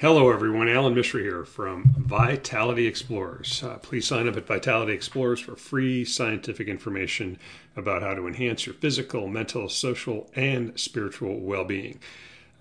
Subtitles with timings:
[0.00, 0.66] Hello, everyone.
[0.66, 3.62] Alan Mishra here from Vitality Explorers.
[3.62, 7.38] Uh, please sign up at Vitality Explorers for free scientific information
[7.76, 12.00] about how to enhance your physical, mental, social, and spiritual well being.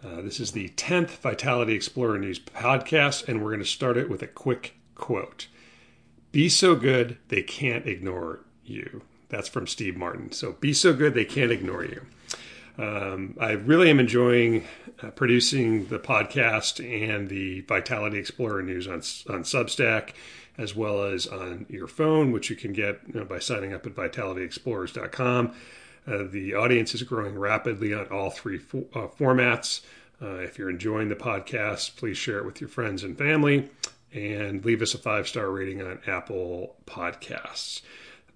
[0.04, 4.10] Uh, this is the 10th Vitality Explorer News podcast, and we're going to start it
[4.10, 5.48] with a quick quote
[6.34, 9.04] Be so good, they can't ignore you.
[9.30, 10.34] That's from Steve Martin.
[10.34, 12.06] So, be so good, they can't ignore you.
[12.80, 14.64] Um, I really am enjoying
[15.04, 18.96] uh, producing the podcast and the Vitality Explorer news on
[19.34, 20.12] on Substack,
[20.58, 23.86] as well as on your phone, which you can get you know, by signing up
[23.86, 25.54] at vitalityexplorers.com.
[26.08, 29.82] Uh, the audience is growing rapidly on all three fo- uh, formats.
[30.22, 33.70] Uh, if you're enjoying the podcast, please share it with your friends and family
[34.14, 37.82] and leave us a five star rating on Apple Podcasts.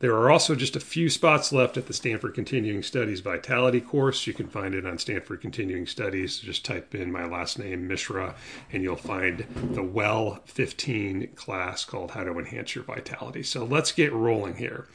[0.04, 4.28] There are also just a few spots left at the Stanford Continuing Studies Vitality course.
[4.28, 6.40] You can find it on Stanford Continuing Studies.
[6.40, 8.36] Just type in my last name, Mishra,
[8.74, 13.44] and you'll find the Well 15 class called How to Enhance Your Vitality.
[13.44, 14.90] So let's get rolling here.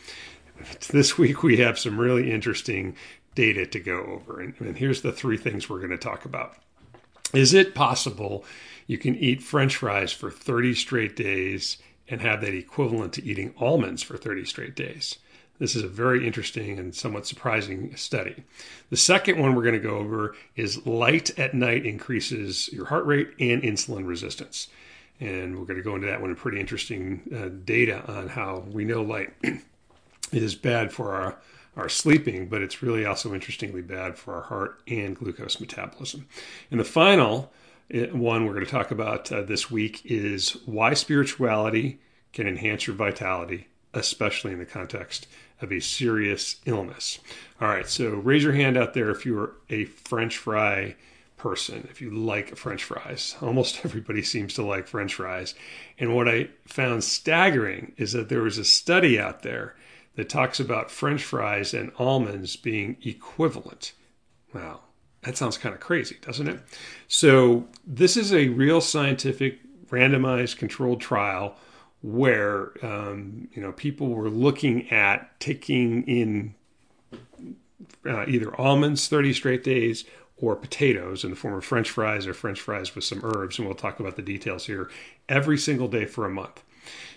[0.90, 2.94] This week we have some really interesting
[3.34, 4.42] data to go over.
[4.42, 6.58] And, and here's the three things we're going to talk about.
[7.32, 8.44] Is it possible
[8.86, 11.78] you can eat french fries for 30 straight days
[12.10, 15.18] and have that equivalent to eating almonds for 30 straight days.
[15.58, 18.44] This is a very interesting and somewhat surprising study.
[18.90, 23.06] The second one we're going to go over is light at night increases your heart
[23.06, 24.68] rate and insulin resistance.
[25.20, 28.64] And we're going to go into that one in pretty interesting uh, data on how
[28.70, 29.32] we know light
[30.32, 31.38] is bad for our,
[31.76, 36.28] our sleeping, but it's really also interestingly bad for our heart and glucose metabolism.
[36.70, 37.52] And the final
[37.90, 42.00] one we're going to talk about uh, this week is why spirituality
[42.32, 45.26] can enhance your vitality, especially in the context
[45.60, 47.18] of a serious illness.
[47.60, 50.96] All right, so raise your hand out there if you're a French fry
[51.36, 53.36] person, if you like French fries.
[53.42, 55.54] Almost everybody seems to like French fries.
[55.98, 59.74] And what I found staggering is that there was a study out there
[60.16, 63.92] that talks about French fries and almonds being equivalent.
[64.52, 64.80] Wow,
[65.22, 66.60] that sounds kind of crazy, doesn't it?
[67.08, 69.58] So, this is a real scientific
[69.90, 71.56] randomized controlled trial
[72.02, 76.54] where um, you know people were looking at taking in
[78.06, 80.04] uh, either almonds 30 straight days
[80.36, 83.66] or potatoes in the form of french fries or french fries with some herbs and
[83.66, 84.88] we'll talk about the details here
[85.28, 86.62] every single day for a month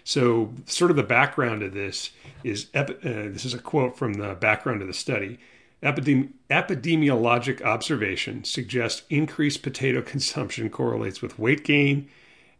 [0.04, 2.10] so sort of the background of this
[2.44, 5.38] is uh, this is a quote from the background of the study
[5.84, 12.08] Epidemi- epidemiologic observation suggests increased potato consumption correlates with weight gain,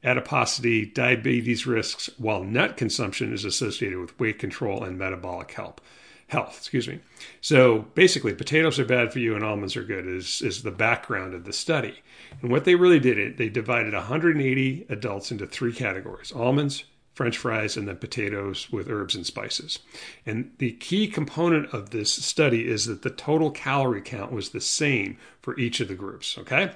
[0.04, 5.80] adiposity, diabetes risks, while nut consumption is associated with weight control and metabolic health.
[6.28, 7.00] Health, excuse me.
[7.42, 10.08] So basically, potatoes are bad for you and almonds are good.
[10.08, 12.02] Is is the background of the study,
[12.42, 17.38] and what they really did it they divided 180 adults into three categories: almonds, french
[17.38, 19.80] fries, and then potatoes with herbs and spices.
[20.26, 24.62] And the key component of this study is that the total calorie count was the
[24.62, 26.72] same for each of the groups, okay?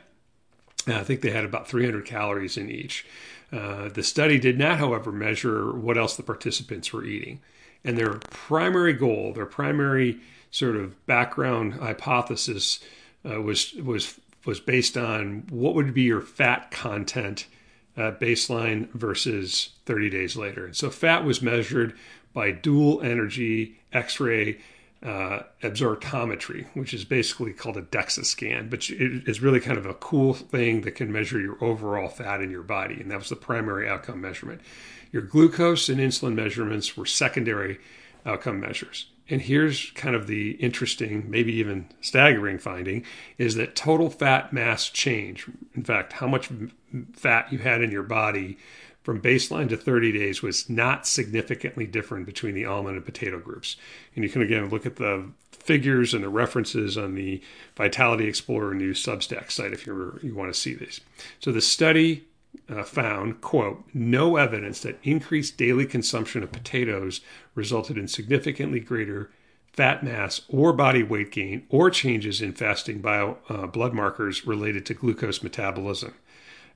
[0.85, 3.06] And I think they had about 300 calories in each.
[3.51, 7.40] Uh, the study did not, however, measure what else the participants were eating.
[7.84, 10.19] And their primary goal, their primary
[10.51, 12.79] sort of background hypothesis
[13.29, 17.47] uh, was was was based on what would be your fat content
[17.97, 20.66] uh, baseline versus 30 days later.
[20.66, 21.94] And so fat was measured
[22.33, 24.59] by dual energy X ray
[25.03, 29.85] uh, absorptiometry, which is basically called a DEXA scan, but it is really kind of
[29.85, 33.00] a cool thing that can measure your overall fat in your body.
[33.00, 34.62] And that was the primary outcome measurement.
[35.12, 37.79] Your glucose and insulin measurements were secondary
[38.25, 39.06] outcome measures.
[39.29, 43.03] And here's kind of the interesting, maybe even staggering finding
[43.38, 46.50] is that total fat mass change, in fact, how much
[47.13, 48.57] fat you had in your body
[49.06, 53.75] from baseline to 30 days was not significantly different between the almond and potato groups.
[54.16, 57.41] And you can again look at the figures and the references on the
[57.75, 61.01] Vitality Explorer new Substack site if you you want to see these.
[61.39, 62.25] So the study
[62.68, 67.21] uh, found, quote, no evidence that increased daily consumption of potatoes
[67.53, 69.30] resulted in significantly greater
[69.71, 74.86] fat mass or body weight gain or changes in fasting bio uh, blood markers related
[74.86, 76.13] to glucose metabolism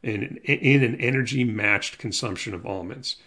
[0.03, 3.17] in, in an energy matched consumption of almonds.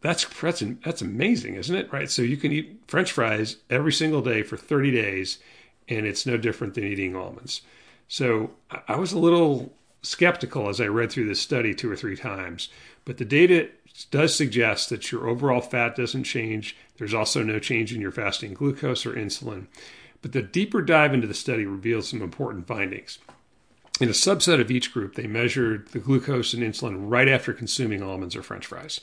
[0.00, 1.92] That's, that's, that's amazing, isn't it?
[1.92, 2.10] Right.
[2.10, 5.38] So you can eat french fries every single day for 30 days,
[5.88, 7.62] and it's no different than eating almonds.
[8.06, 8.50] So
[8.86, 9.72] I was a little
[10.02, 12.68] skeptical as I read through this study two or three times,
[13.04, 13.68] but the data
[14.10, 16.76] does suggest that your overall fat doesn't change.
[16.96, 19.66] There's also no change in your fasting glucose or insulin.
[20.22, 23.18] But the deeper dive into the study reveals some important findings.
[24.00, 28.02] In a subset of each group, they measured the glucose and insulin right after consuming
[28.02, 29.00] almonds or french fries.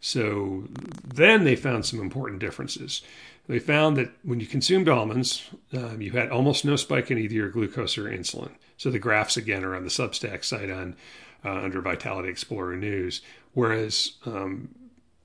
[0.00, 0.64] So
[1.02, 3.00] then they found some important differences.
[3.46, 7.34] They found that when you consumed almonds, um, you had almost no spike in either
[7.34, 8.52] your glucose or insulin.
[8.76, 10.96] So the graphs again are on the Substack site on
[11.44, 13.22] uh, under Vitality Explorer News.
[13.52, 14.74] Whereas um,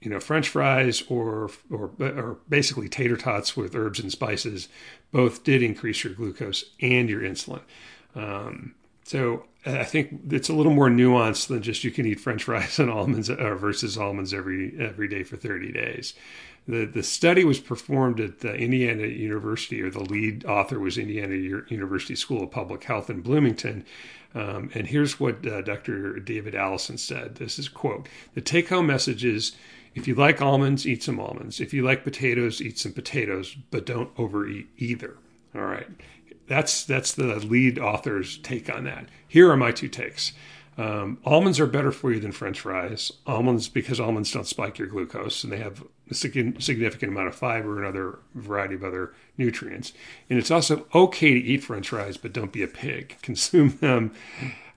[0.02, 4.70] you know French fries or or or basically tater tots with herbs and spices
[5.12, 7.62] both did increase your glucose and your insulin.
[8.16, 8.76] Um,
[9.10, 12.78] so I think it's a little more nuanced than just you can eat French fries
[12.78, 16.14] and almonds uh, versus almonds every every day for 30 days.
[16.68, 21.34] The the study was performed at the Indiana University, or the lead author was Indiana
[21.34, 23.84] University School of Public Health in Bloomington.
[24.36, 26.20] Um, and here's what uh, Dr.
[26.20, 27.38] David Allison said.
[27.38, 29.54] This is quote: "The take-home message is."
[29.96, 31.60] If you like almonds, eat some almonds.
[31.60, 35.18] If you like potatoes, eat some potatoes, but don't overeat either.
[35.56, 35.88] All right.
[36.50, 39.08] That's that's the lead author's take on that.
[39.28, 40.34] Here are my two takes.
[40.80, 43.12] Um, almonds are better for you than French fries.
[43.28, 47.78] Almonds, because almonds don't spike your glucose and they have a significant amount of fiber
[47.78, 49.92] and other variety of other nutrients.
[50.30, 53.18] And it's also okay to eat French fries, but don't be a pig.
[53.22, 54.14] Consume them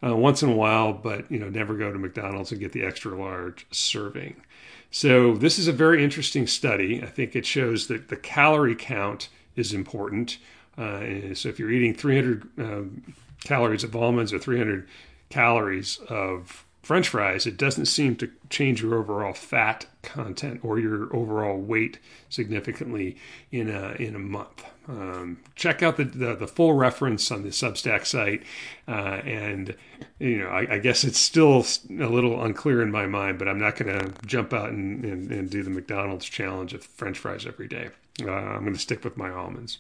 [0.05, 2.85] uh, once in a while, but you know never go to McDonald's and get the
[2.85, 4.43] extra large serving.
[4.91, 7.03] So this is a very interesting study.
[7.03, 10.39] I think it shows that the calorie count is important.
[10.77, 13.15] Uh, so if you're eating 300 um,
[13.45, 14.89] calories of almonds or 300
[15.29, 21.15] calories of french fries, it doesn't seem to change your overall fat content or your
[21.15, 21.99] overall weight
[22.29, 23.17] significantly
[23.51, 24.65] in a, in a month.
[24.89, 28.43] Um, check out the, the, the, full reference on the Substack site.
[28.89, 29.77] Uh, and,
[30.19, 33.61] you know, I, I, guess it's still a little unclear in my mind, but I'm
[33.61, 37.47] not going to jump out and, and, and, do the McDonald's challenge of french fries
[37.47, 37.91] every day.
[38.21, 39.79] Uh, I'm going to stick with my almonds.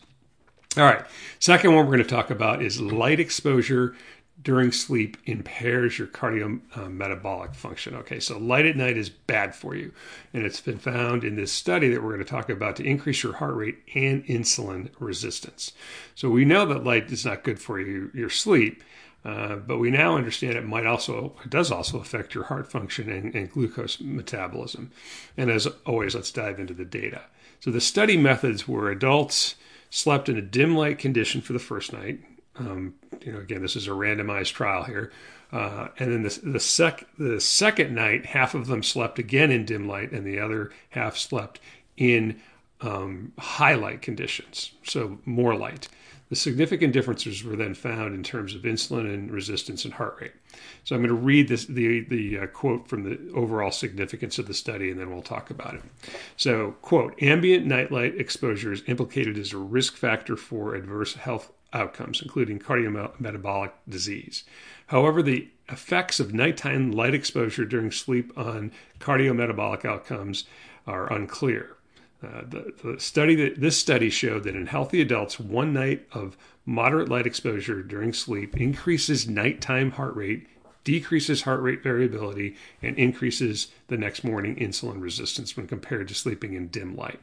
[0.76, 1.04] All right.
[1.38, 3.94] Second one we're going to talk about is light exposure
[4.42, 7.94] during sleep impairs your cardiometabolic function.
[7.94, 9.92] Okay, so light at night is bad for you.
[10.32, 13.22] And it's been found in this study that we're going to talk about to increase
[13.22, 15.72] your heart rate and insulin resistance.
[16.14, 18.82] So we know that light is not good for you, your sleep.
[19.24, 23.08] Uh, but we now understand it might also it does also affect your heart function
[23.08, 24.90] and, and glucose metabolism.
[25.36, 27.22] And as always, let's dive into the data.
[27.60, 29.54] So the study methods were adults
[29.92, 32.18] slept in a dim light condition for the first night.
[32.56, 35.12] Um, you know, again, this is a randomized trial here.
[35.52, 39.66] Uh, and then the, the, sec, the second night, half of them slept again in
[39.66, 41.60] dim light, and the other half slept
[41.98, 42.40] in
[42.80, 45.88] um, high light conditions, so more light.
[46.30, 50.32] The significant differences were then found in terms of insulin and resistance and heart rate.
[50.84, 54.46] So I'm going to read this, the, the uh, quote from the overall significance of
[54.46, 55.82] the study, and then we'll talk about it.
[56.36, 62.20] So, quote, ambient nightlight exposure is implicated as a risk factor for adverse health outcomes,
[62.20, 64.44] including cardiometabolic disease.
[64.88, 70.44] However, the effects of nighttime light exposure during sleep on cardiometabolic outcomes
[70.86, 71.76] are unclear.
[72.22, 76.36] Uh, the, the, study that this study showed that in healthy adults, one night of
[76.64, 80.46] moderate light exposure during sleep increases nighttime heart rate,
[80.84, 86.54] decreases heart rate variability, and increases the next morning insulin resistance when compared to sleeping
[86.54, 87.20] in dim light.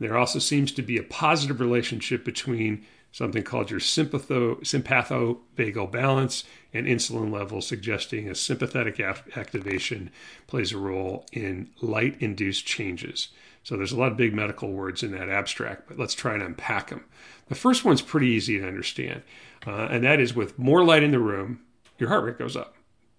[0.00, 6.44] There also seems to be a positive relationship between something called your sympatho, sympathovagal balance
[6.72, 10.10] and insulin levels, suggesting a sympathetic activation
[10.46, 13.28] plays a role in light induced changes.
[13.64, 16.42] So there's a lot of big medical words in that abstract, but let's try and
[16.42, 17.04] unpack them.
[17.48, 19.22] The first one's pretty easy to understand,
[19.66, 21.60] uh, and that is with more light in the room,
[21.98, 22.76] your heart rate goes up.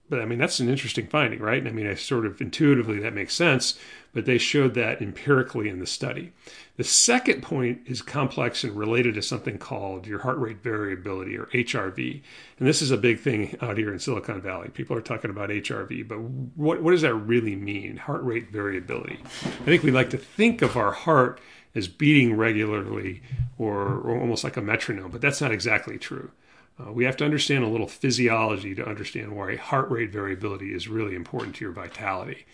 [0.08, 1.66] But I mean, that's an interesting finding, right?
[1.66, 3.78] I mean, I sort of intuitively that makes sense,
[4.14, 6.32] but they showed that empirically in the study.
[6.78, 11.46] The second point is complex and related to something called your heart rate variability or
[11.48, 12.22] HRV.
[12.60, 14.70] And this is a big thing out here in Silicon Valley.
[14.70, 17.98] People are talking about HRV, but what, what does that really mean?
[17.98, 19.20] Heart rate variability.
[19.24, 21.40] I think we like to think of our heart
[21.74, 23.22] as beating regularly
[23.58, 26.32] or, or almost like a metronome, but that's not exactly true.
[26.80, 30.88] Uh, we have to understand a little physiology to understand why heart rate variability is
[30.88, 32.46] really important to your vitality.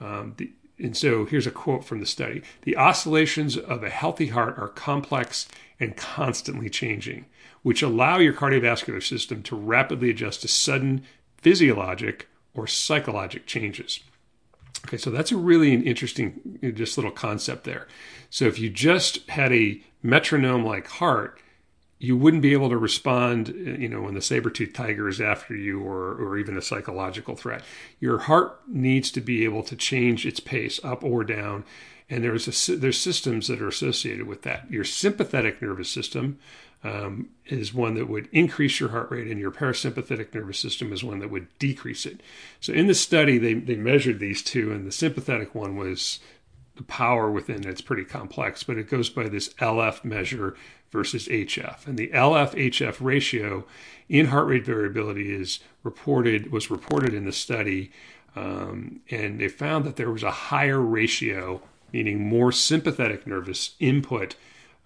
[0.00, 4.28] Um, the, and so here's a quote from the study The oscillations of a healthy
[4.28, 5.48] heart are complex
[5.80, 7.26] and constantly changing,
[7.62, 11.04] which allow your cardiovascular system to rapidly adjust to sudden
[11.36, 14.00] physiologic or psychologic changes.
[14.86, 17.88] Okay, so that's a really interesting, just little concept there.
[18.30, 21.40] So if you just had a metronome like heart,
[21.98, 25.80] you wouldn't be able to respond, you know, when the saber-toothed tiger is after you
[25.80, 27.62] or, or even a psychological threat.
[27.98, 31.64] Your heart needs to be able to change its pace up or down.
[32.08, 34.70] And there's a, there's systems that are associated with that.
[34.70, 36.38] Your sympathetic nervous system,
[36.84, 41.02] um, is one that would increase your heart rate, and your parasympathetic nervous system is
[41.02, 42.20] one that would decrease it.
[42.60, 46.20] So in the study, they, they measured these two, and the sympathetic one was
[46.84, 50.56] power within it's pretty complex, but it goes by this LF measure
[50.90, 51.86] versus HF.
[51.86, 53.64] And the LF HF ratio
[54.08, 57.90] in heart rate variability is reported was reported in the study,
[58.36, 61.60] um, and they found that there was a higher ratio,
[61.92, 64.36] meaning more sympathetic nervous input.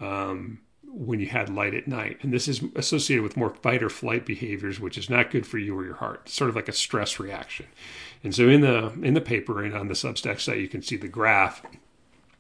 [0.01, 0.62] Um,
[0.95, 2.19] when you had light at night.
[2.23, 5.59] And this is associated with more fight or flight behaviors, which is not good for
[5.59, 6.23] you or your heart.
[6.27, 7.67] It's sort of like a stress reaction.
[8.23, 10.97] And so in the in the paper and on the Substack site, you can see
[10.97, 11.63] the graph.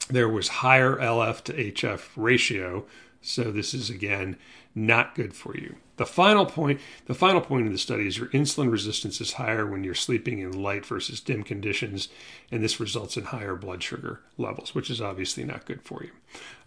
[0.08, 2.84] There was higher LF to HF ratio.
[3.22, 4.36] So this is again
[4.74, 5.76] not good for you.
[5.96, 9.66] The final point, the final point of the study is your insulin resistance is higher
[9.66, 12.08] when you're sleeping in light versus dim conditions,
[12.50, 16.10] and this results in higher blood sugar levels, which is obviously not good for you.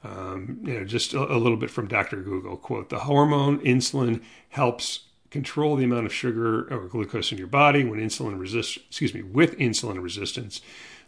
[0.04, 2.18] Um, you know, just a, a little bit from Dr.
[2.18, 5.02] Google quote: "The hormone insulin helps
[5.32, 8.78] control the amount of sugar or glucose in your body when insulin resist.
[8.78, 10.62] Excuse me, with insulin resistance."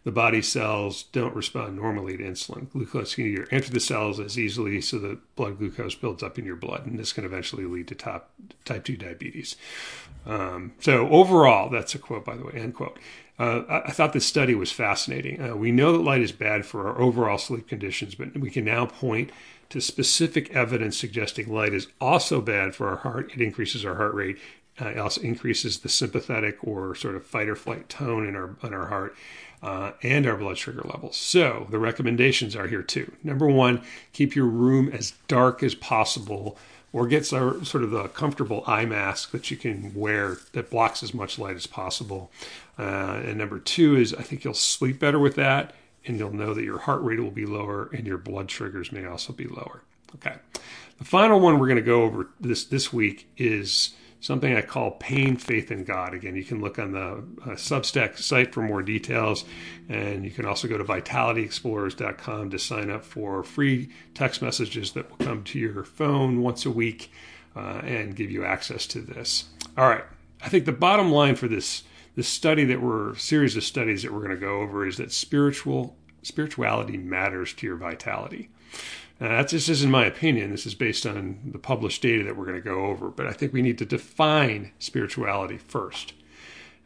[0.04, 2.70] The body cells don't respond normally to insulin.
[2.72, 6.46] Glucose can either enter the cells as easily so that blood glucose builds up in
[6.46, 8.32] your blood, and this can eventually lead to top,
[8.66, 9.56] type 2 diabetes.
[10.25, 12.98] Um, so, overall, that's a quote, by the way, end quote.
[13.39, 15.42] Uh, I, I, thought this study was fascinating.
[15.42, 18.66] Uh, we know that light is bad for our overall sleep conditions, but we can
[18.66, 19.32] now point
[19.70, 23.32] to specific evidence suggesting light is also bad for our heart.
[23.34, 24.38] It increases our heart rate.
[24.80, 28.56] Uh, it also increases the sympathetic or sort of fight or flight tone in our
[28.63, 29.16] in our heart
[29.62, 31.18] uh, and our blood sugar levels.
[31.18, 33.12] So the recommendations are here too.
[33.24, 33.82] Number one,
[34.14, 36.58] keep your room as dark as possible,
[36.94, 41.14] or get sort of the comfortable eye mask that you can wear that blocks as
[41.14, 42.32] much light as possible.
[42.80, 45.74] Uh, and number two is I think you'll sleep better with that,
[46.06, 49.06] and you'll know that your heart rate will be lower and your blood sugars may
[49.06, 49.82] also be lower.
[50.16, 50.36] Okay.
[50.98, 54.92] The final one we're going to go over this this week is something I call
[54.92, 56.14] Pain, Faith, in God.
[56.14, 59.46] Again, you can look on the uh, Substack site for more details,
[59.90, 65.10] and you can also go to vitalityexplorers.com to sign up for free text messages that
[65.10, 67.12] will come to your phone once a week
[67.56, 69.46] uh, and give you access to this.
[69.78, 70.04] All right,
[70.42, 71.84] I think the bottom line for this
[72.16, 75.12] this study that we're series of studies that we're going to go over is that
[75.12, 78.50] spiritual spirituality matters to your vitality.
[79.20, 80.52] Now, that just isn't my opinion.
[80.52, 83.10] This is based on the published data that we're going to go over.
[83.10, 86.14] But I think we need to define spirituality first.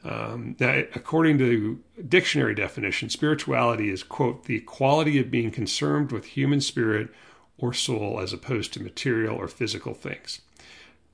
[0.04, 6.26] Um, now, according to dictionary definition, spirituality is, quote, the quality of being concerned with
[6.26, 7.10] human spirit
[7.58, 10.42] or soul as opposed to material or physical things.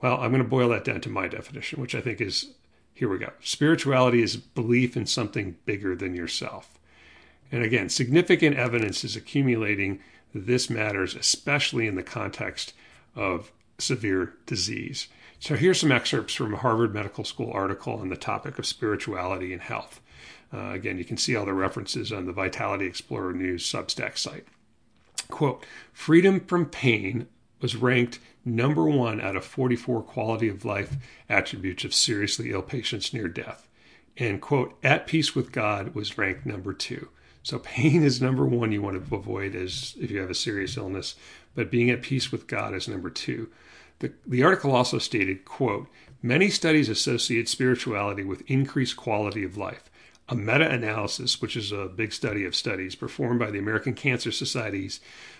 [0.01, 2.53] Well, I'm going to boil that down to my definition, which I think is
[2.97, 3.31] here we go.
[3.41, 6.79] Spirituality is belief in something bigger than yourself.
[7.51, 9.99] And again, significant evidence is accumulating
[10.33, 12.73] this matters, especially in the context
[13.15, 15.07] of severe disease.
[15.39, 19.53] So here's some excerpts from a Harvard Medical School article on the topic of spirituality
[19.53, 20.01] and health.
[20.53, 24.45] Uh, again, you can see all the references on the Vitality Explorer News Substack site.
[25.29, 27.27] Quote, freedom from pain
[27.61, 30.95] was ranked number one out of 44 quality of life
[31.27, 33.67] attributes of seriously ill patients near death.
[34.15, 37.09] And quote, at peace with God was ranked number two.
[37.47, 40.75] So pain is number one you want to avoid as if you have a serious
[40.75, 41.15] illness,
[41.55, 43.49] but being at peace with God is number two.
[43.99, 45.87] The, the article also stated, quote,
[46.21, 49.89] many studies associate spirituality with increased quality of life.
[50.27, 54.99] A meta-analysis, which is a big study of studies performed by the American Cancer Society's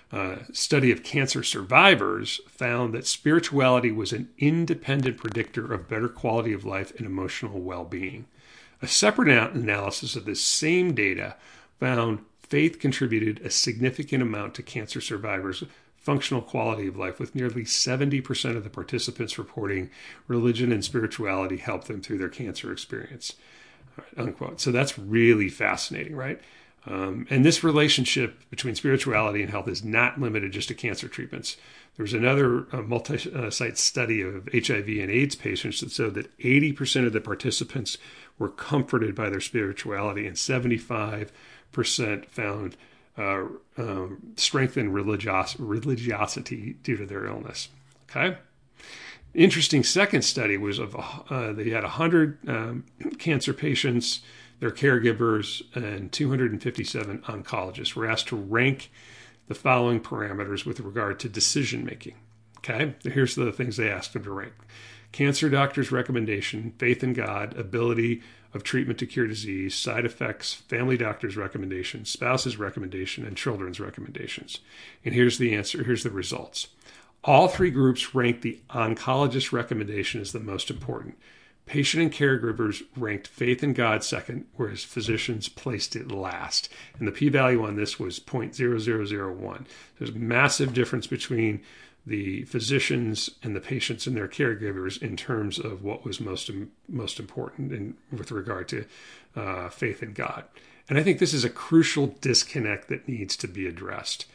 [0.10, 6.54] uh, study of cancer survivors, found that spirituality was an independent predictor of better quality
[6.54, 8.28] of life and emotional well-being.
[8.82, 11.36] A separate analysis of this same data
[11.80, 15.64] found faith contributed a significant amount to cancer survivors'
[15.98, 19.90] functional quality of life, with nearly 70% of the participants reporting
[20.28, 23.34] religion and spirituality helped them through their cancer experience.
[24.16, 24.62] Unquote.
[24.62, 26.40] So that's really fascinating, right?
[26.86, 31.58] Um, and this relationship between spirituality and health is not limited just to cancer treatments.
[31.98, 33.18] There was another uh, multi
[33.52, 37.98] site study of HIV and AIDS patients that showed that 80% of the participants
[38.40, 41.32] were comforted by their spirituality, and 75
[41.72, 42.76] percent found
[43.18, 43.46] uh,
[43.78, 47.70] um, strengthened religios- religiosity due to their illness.
[48.10, 48.38] Okay.
[49.34, 50.96] Interesting second study was of
[51.30, 52.86] uh, they had 100 um,
[53.20, 54.22] cancer patients,
[54.60, 58.90] their caregivers, and 257 oncologists were asked to rank
[59.48, 62.16] the following parameters with regard to decision making.
[62.58, 64.54] Okay, here's the things they asked them to rank
[65.12, 68.22] cancer doctor's recommendation, faith in God, ability
[68.54, 74.60] of treatment to cure disease, side effects, family doctor's recommendation, spouse's recommendation, and children's recommendations.
[75.04, 76.68] And here's the answer, here's the results.
[77.24, 81.18] All three groups ranked the oncologist recommendation as the most important.
[81.66, 86.70] Patient and caregivers ranked faith in God second, whereas physicians placed it last.
[86.98, 89.66] And the p value on this was 0.0001.
[90.00, 91.62] There's a massive difference between
[92.08, 96.50] the physicians and the patients and their caregivers in terms of what was most
[96.88, 98.86] most important in, with regard to
[99.36, 100.46] uh, faith in God.
[100.90, 104.26] And I think this is a crucial disconnect that needs to be addressed.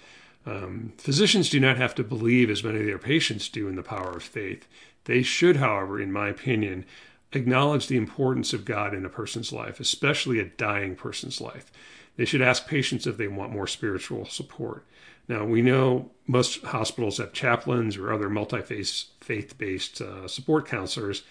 [0.45, 3.83] Um, physicians do not have to believe as many of their patients do in the
[3.83, 4.67] power of faith.
[5.05, 6.85] They should, however, in my opinion,
[7.33, 11.73] acknowledge the importance of God in a person's life, especially a dying person's life.
[12.17, 14.85] They should ask patients if they want more spiritual support.
[15.29, 21.23] Now, we know most hospitals have chaplains or other multi faith based uh, support counselors,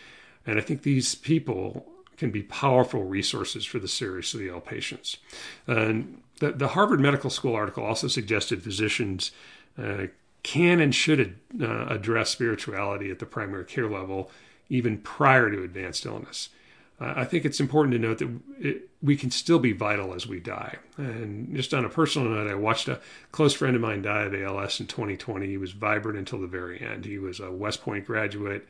[0.45, 1.86] and I think these people
[2.17, 5.17] can be powerful resources for the seriously ill patients.
[5.65, 9.31] And the, the Harvard Medical School article also suggested physicians
[9.77, 10.07] uh,
[10.43, 14.29] can and should uh, address spirituality at the primary care level
[14.69, 16.50] even prior to advanced illness.
[17.03, 20.39] I think it's important to note that it, we can still be vital as we
[20.39, 20.77] die.
[20.98, 23.00] And just on a personal note, I watched a
[23.31, 25.48] close friend of mine die of ALS in 2020.
[25.48, 27.05] He was vibrant until the very end.
[27.05, 28.67] He was a West Point graduate,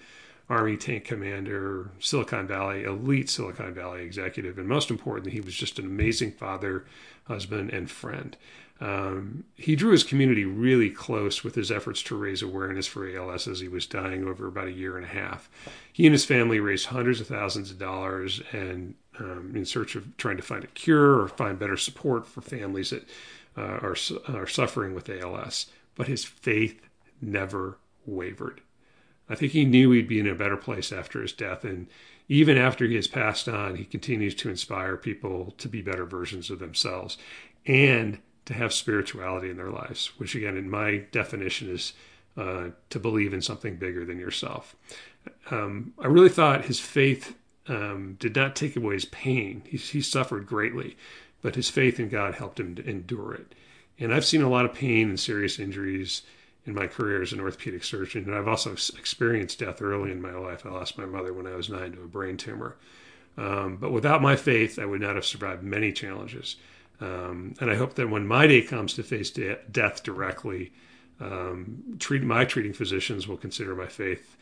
[0.50, 5.78] Army tank commander, Silicon Valley, elite Silicon Valley executive, and most importantly, he was just
[5.78, 6.86] an amazing father,
[7.26, 8.38] husband, and friend.
[8.82, 13.48] Um, he drew his community really close with his efforts to raise awareness for ALS
[13.48, 15.50] as he was dying over about a year and a half.
[15.94, 20.18] He and his family raised hundreds of thousands of dollars and um, in search of
[20.18, 23.08] trying to find a cure or find better support for families that
[23.56, 23.96] uh, are,
[24.30, 25.68] are suffering with ALS.
[25.94, 26.82] But his faith
[27.22, 28.62] never wavered.
[29.30, 31.64] I think he knew he'd be in a better place after his death.
[31.64, 31.88] And
[32.28, 36.50] even after he has passed on, he continues to inspire people to be better versions
[36.50, 37.18] of themselves.
[37.68, 41.94] And to have spirituality in their lives, which again, in my definition, is
[42.38, 44.76] uh, to believe in something bigger than yourself.
[45.50, 47.36] Um, I really thought his faith
[47.68, 49.64] um, did not take away his pain.
[49.66, 50.98] He, he, suffered greatly,
[51.42, 53.54] but his faith in God helped him to endure it.
[54.00, 56.24] And I've seen a lot of pain and serious injuries
[56.66, 60.34] in my career as an orthopedic surgeon, and I've also experienced death early in my
[60.34, 60.66] life.
[60.66, 62.76] I lost my mother when I was nine to a brain tumor.
[63.38, 66.58] Um, but without my faith, I would not have survived many challenges.
[67.02, 70.72] Um, and I hope that when my day comes to face de- death directly,
[71.20, 74.38] um, treat, my treating physicians will consider my faith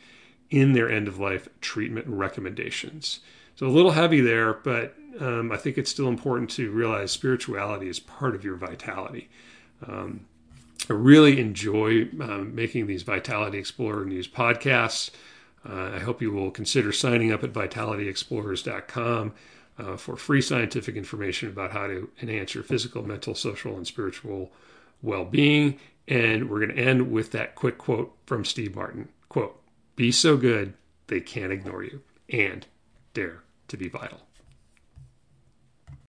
[0.50, 3.20] in their end of life treatment recommendations.
[3.56, 7.88] So a little heavy there, but um, I think it's still important to realize spirituality
[7.88, 9.28] is part of your vitality.
[9.86, 10.26] Um,
[10.88, 15.10] I really enjoy um, making these Vitality Explorer News podcasts.
[15.68, 19.34] Uh, I hope you will consider signing up at vitalityexplorers.com
[19.80, 24.52] uh, for free scientific information about how to enhance your physical, mental, social, and spiritual
[25.02, 25.78] well being.
[26.06, 29.60] And we're going to end with that quick quote from Steve Martin quote,
[29.96, 30.74] Be so good
[31.06, 32.66] they can't ignore you, and
[33.14, 34.20] dare to be vital.